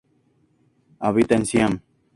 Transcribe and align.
Habita 0.99 1.35
en 1.35 1.45
Siam. 1.45 1.79